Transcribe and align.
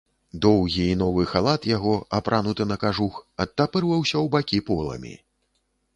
Доўгі 0.43 0.85
і 0.93 0.95
новы 1.01 1.25
халат 1.33 1.67
яго, 1.75 1.93
апрануты 2.19 2.63
на 2.71 2.79
кажух, 2.87 3.21
адтапырваўся 3.45 4.13
ў 4.13 4.33
бакі 4.37 4.57
поламі. 4.71 5.13